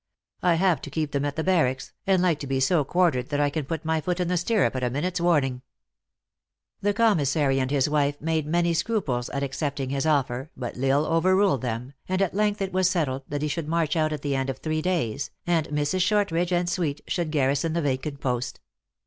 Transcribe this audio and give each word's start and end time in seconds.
I 0.41 0.55
have 0.55 0.81
to 0.81 0.89
keep 0.89 1.11
them 1.11 1.25
at 1.25 1.35
the 1.35 1.43
barracks, 1.43 1.93
and 2.07 2.23
like 2.23 2.39
to 2.39 2.47
be 2.47 2.59
so 2.59 2.83
quartered 2.83 3.29
that 3.29 3.39
I 3.39 3.51
can 3.51 3.65
put 3.65 3.85
my 3.85 4.01
foot 4.01 4.19
in 4.19 4.29
the 4.29 4.35
stirrup 4.37 4.75
at 4.75 4.83
a 4.83 4.89
minute 4.89 5.17
s 5.17 5.21
warning." 5.21 5.61
The 6.81 6.91
commissary 6.91 7.59
and 7.59 7.69
his 7.69 7.87
wife 7.87 8.19
made 8.19 8.47
many 8.47 8.73
scruples 8.73 9.29
at 9.29 9.43
accepting 9.43 9.91
his 9.91 10.07
offer, 10.07 10.49
but 10.57 10.75
L 10.75 11.05
Isle 11.05 11.13
overruled 11.13 11.61
them, 11.61 11.93
and 12.09 12.19
at 12.19 12.33
length 12.33 12.63
it 12.63 12.73
was 12.73 12.89
settled 12.89 13.21
that 13.29 13.43
he 13.43 13.47
should 13.47 13.67
march 13.67 13.95
out 13.95 14.11
at 14.11 14.23
the 14.23 14.35
end 14.35 14.49
of 14.49 14.57
three 14.57 14.81
days, 14.81 15.29
and 15.45 15.67
Mrs. 15.67 16.01
Shortridge 16.01 16.51
and 16.51 16.67
suite 16.67 17.01
should 17.05 17.29
garrison 17.29 17.73
the 17.73 17.81
vacant 17.83 18.19
post. 18.21 18.59